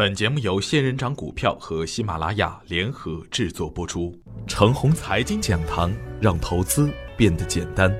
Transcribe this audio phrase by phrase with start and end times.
[0.00, 4.18] 本节目由仙人掌股票和喜马拉雅联合制作播出。
[4.46, 7.94] 程红财经讲堂，让投资变得简单。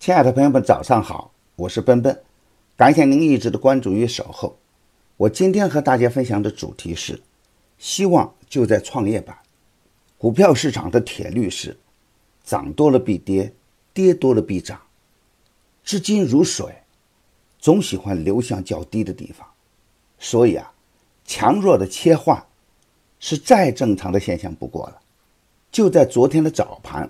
[0.00, 2.20] 亲爱的朋友们，早上好，我是奔奔，
[2.76, 4.58] 感谢您一直的关注与守候。
[5.16, 7.22] 我今天和大家分享的主题是：
[7.78, 9.38] 希望就在创业板。
[10.16, 11.78] 股票市场的铁律是：
[12.42, 13.54] 涨多了必跌，
[13.94, 14.80] 跌多了必涨。
[15.84, 16.82] 资金如水，
[17.60, 19.46] 总喜欢流向较低的地方。
[20.18, 20.72] 所以啊，
[21.24, 22.44] 强弱的切换
[23.20, 25.00] 是再正常的现象不过了。
[25.70, 27.08] 就在昨天的早盘，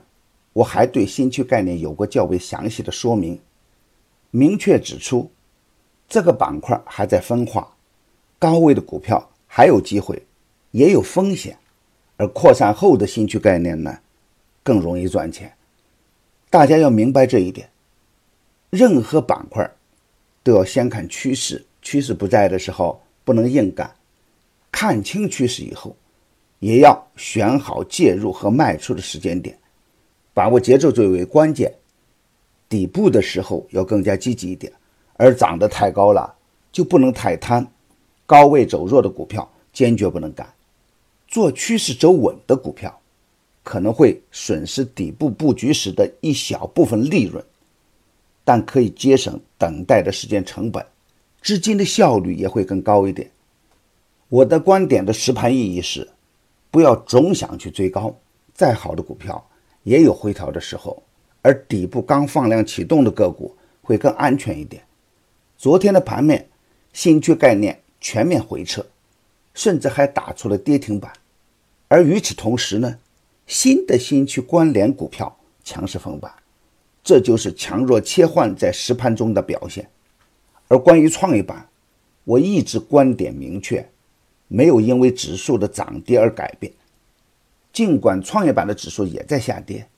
[0.53, 3.41] 我还对新区概念有过较为详细的说明，
[4.31, 5.31] 明确指出
[6.09, 7.75] 这个板块还在分化，
[8.39, 10.23] 高位的股票还有机会，
[10.73, 11.59] 也有风险，
[12.17, 14.01] 而扩散后的新区概念呢，
[14.63, 15.55] 更容易赚钱。
[16.51, 17.71] 大家要明白这一点，
[18.71, 19.71] 任何板块
[20.43, 21.65] 都要先看趋势。
[21.81, 23.95] 趋势不在的时候不能硬干，
[24.73, 25.95] 看清趋势以后，
[26.61, 29.55] 也要选好介入和卖出的时间点，
[30.33, 31.71] 把握节奏最为关键。
[32.71, 34.73] 底部的时候要更加积极一点，
[35.19, 36.35] 而涨得太高了
[36.73, 37.71] 就不能太贪，
[38.25, 40.51] 高位走弱的股票坚决不能干。
[41.27, 42.99] 做趋势走稳的股票，
[43.63, 47.45] 可能会损失底部布局时的一小部分利润，
[48.43, 50.83] 但可以节省等待的时间成本。
[51.43, 53.31] 资金的效率也会更高一点。
[54.29, 56.07] 我的观点的实盘意义是，
[56.71, 58.15] 不要总想去追高，
[58.53, 59.49] 再好的股票
[59.85, 61.03] 也有回调的时候，
[61.41, 64.83] 而底部刚放量启动的个股会更安全一点。
[65.57, 66.47] 昨天的盘面，
[66.93, 68.85] 新区概念全面回撤，
[69.55, 71.11] 甚至还打出了跌停板。
[71.89, 72.99] 而与此同时呢，
[73.47, 75.35] 新的新区关联股票
[75.65, 76.31] 强势封板，
[77.03, 79.89] 这就是强弱切换在实盘中的表现。
[80.69, 81.67] 而关于创业板，
[82.25, 83.89] 我一直观点明确，
[84.49, 86.71] 没有因为指数的涨跌而改变。
[87.73, 89.89] 尽管创业板的指数也在下跌，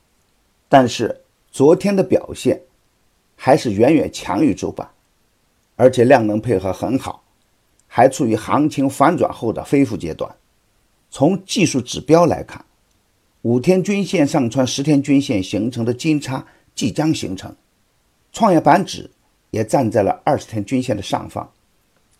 [0.68, 2.60] 但是昨天的表现
[3.34, 4.88] 还是远远强于主板，
[5.74, 7.24] 而且量能配合很好，
[7.88, 10.32] 还处于行情反转后的恢复阶段。
[11.10, 12.64] 从技术指标来看，
[13.42, 17.56] 五天均线上穿十天均线形成的金叉即将形成，
[18.32, 19.10] 创业板指。
[19.50, 21.50] 也站在了二十天均线的上方，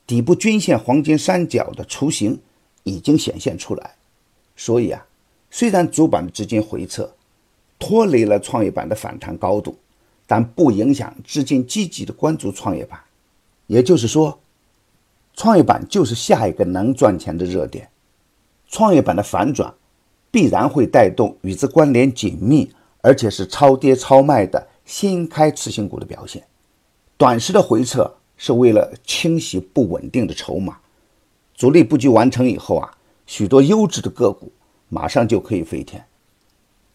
[0.07, 2.41] 底部均线黄金三角的雏形
[2.83, 3.95] 已经显现出来。
[4.57, 5.07] 所以啊，
[5.51, 7.11] 虽然主板的资金回撤
[7.79, 9.77] 拖累了创业板的反弹高度，
[10.27, 13.01] 但不影响资金积极的关注创业板。
[13.67, 14.39] 也就是说，
[15.35, 17.89] 创业板就是下一个能赚钱的热点。
[18.69, 19.73] 创业板的反转
[20.31, 22.71] 必然会带动与之关联紧密，
[23.01, 26.45] 而且是超跌超卖的新开次新股的表现。
[27.21, 30.79] 短时的回撤是为了清洗不稳定的筹码，
[31.55, 34.51] 主力布局完成以后啊，许多优质的个股
[34.89, 36.03] 马上就可以飞天。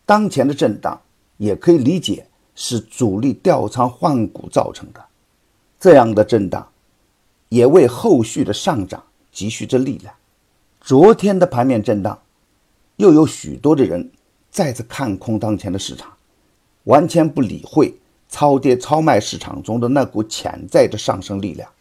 [0.04, 1.00] 当前的震荡
[1.38, 2.26] 也可以理解
[2.56, 5.06] 是主力调仓换股造成的，
[5.80, 6.68] 这样的震荡
[7.50, 10.12] 也为后续的上涨积蓄着力量。
[10.82, 12.20] 昨天的盘面震荡，
[12.96, 14.10] 又有许多的人
[14.50, 16.12] 再次看空当前的市场，
[16.86, 17.94] 完全不理会。
[18.36, 21.72] 超跌超卖市场中的那股潜在的上升力量，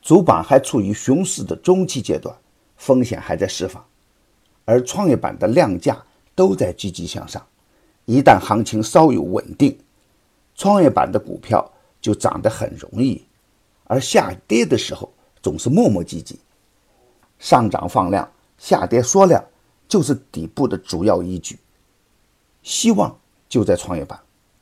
[0.00, 2.32] 主板还处于熊市的中期阶段，
[2.76, 3.84] 风险还在释放，
[4.64, 6.00] 而创业板的量价
[6.36, 7.44] 都在积极向上。
[8.04, 9.76] 一旦行情稍有稳定，
[10.54, 11.68] 创业板的股票
[12.00, 13.24] 就涨得很容易，
[13.82, 16.36] 而下跌的时候总是磨磨唧唧。
[17.40, 19.44] 上涨放量，下跌缩量，
[19.88, 21.58] 就是底部的主要依据。
[22.62, 24.16] 希望就在创业板。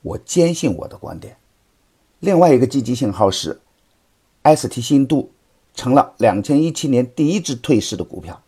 [0.06, 1.36] 我坚信我的观点。
[2.20, 3.60] 另外一个积极信号是
[4.44, 5.32] ，ST 新度
[5.74, 8.40] 成了两千一七年第一只退市的股票，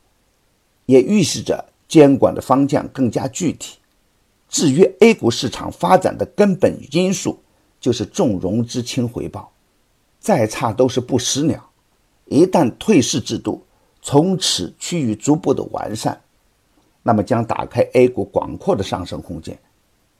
[0.87, 3.79] 也预示着监管的方向更加具体。
[4.49, 7.41] 制约 A 股市场发展的根本因素
[7.81, 9.51] 就是重融资轻回报，
[10.21, 11.69] 再差都是不死鸟。
[12.27, 13.65] 一旦退市制度
[14.01, 16.21] 从此趋于逐步的完善，
[17.03, 19.59] 那么将打开 A 股广阔的上升空间。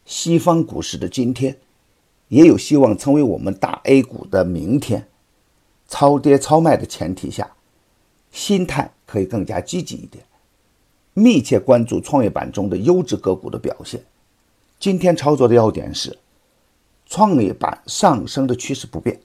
[0.09, 1.59] 西方股市的今天，
[2.29, 5.07] 也有希望成为我们大 A 股的明天。
[5.87, 7.55] 超跌超卖的前提下，
[8.33, 10.25] 心态可以更加积极一点，
[11.13, 14.03] 密切关注创业板中的优质个股的表现。
[14.81, 16.19] 今天操作的要点是，
[17.05, 19.21] 创业板上升的趋势不变，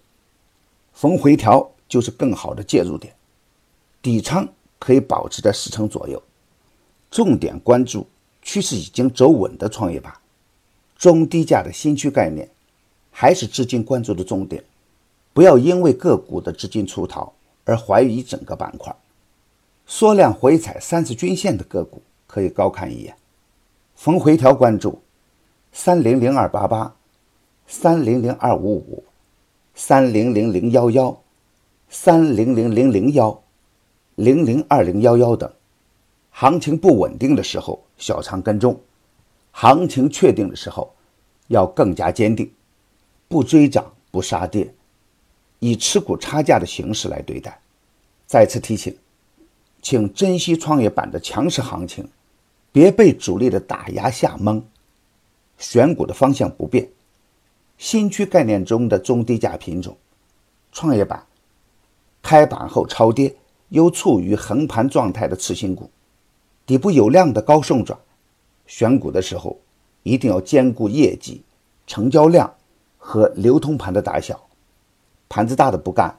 [0.91, 3.15] 逢回调就是更好的介入点，
[4.01, 4.45] 底仓
[4.79, 6.21] 可以保持在四成左右。
[7.09, 8.05] 重点关注
[8.41, 10.13] 趋势已经走稳的创业板。
[10.95, 12.49] 中低价的新区概念，
[13.11, 14.63] 还是资金关注的重点。
[15.33, 17.33] 不要因为个股的资金出逃
[17.65, 18.95] 而怀疑整个板块。
[19.85, 23.15] 缩量回踩三十均线的个股可以高看一眼。
[23.95, 25.01] 逢回调关注
[25.71, 26.95] 三零零二八八、
[27.67, 29.03] 三零零二五五、
[29.75, 31.21] 三零零零幺幺、
[31.89, 33.41] 三零零零零幺、
[34.15, 35.51] 零零二零幺幺等。
[36.29, 38.73] 行情不稳定的时候，小仓跟踪；
[39.55, 40.93] 行情确定的时候，
[41.47, 42.51] 要更加坚定，
[43.27, 44.73] 不追涨不杀跌，
[45.59, 47.61] 以持股差价的形式来对待。
[48.25, 48.97] 再次提醒，
[49.81, 52.09] 请珍惜创业板的强势行情，
[52.71, 54.61] 别被主力的打压吓懵。
[55.59, 56.89] 选股的方向不变，
[57.77, 59.95] 新区概念中的中低价品种，
[60.71, 61.25] 创业板
[62.23, 63.35] 开板后超跌，
[63.69, 65.91] 又处于横盘状态的次新股，
[66.65, 67.97] 底部有量的高送转。
[68.65, 69.59] 选股的时候，
[70.03, 71.43] 一定要兼顾业绩、
[71.85, 72.53] 成交量
[72.97, 74.47] 和流通盘的大小。
[75.29, 76.15] 盘子大的不干，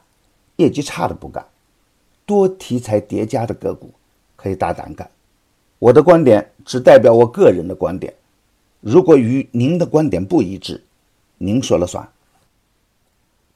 [0.57, 1.45] 业绩差的不干。
[2.25, 3.93] 多题材叠加的个股
[4.35, 5.09] 可以大胆干。
[5.77, 8.13] 我的观点只代表我个人的观点，
[8.81, 10.83] 如果与您的观点不一致，
[11.37, 12.09] 您说了算。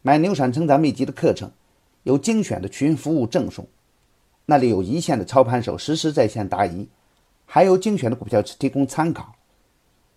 [0.02, 1.52] 买牛产成长秘籍的课程，
[2.04, 3.68] 有精选的群服务赠送，
[4.46, 6.88] 那里有一线的操盘手实时在线答疑，
[7.52, 9.34] 还有精选的股票提供参考。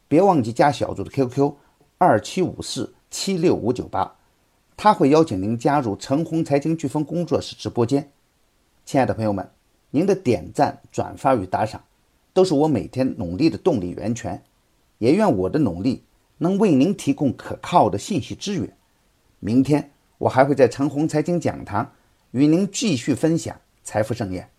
[0.06, 1.54] 别忘记加小组的 QQ
[1.96, 4.16] 二七五四七六五九八，
[4.76, 8.12] 他会邀请您加入陈红财经飓风工作室直播间。
[8.84, 9.48] 亲爱的朋友们，
[9.92, 11.82] 您的点赞、转发与打赏，
[12.34, 14.42] 都是我每天努力的动力源泉。
[14.98, 16.04] 也愿我的努力
[16.36, 18.76] 能为您提供可靠的信息资源。
[19.40, 21.90] 明天我还会在陈红财经讲堂
[22.32, 24.51] 与您继续分享财富盛宴。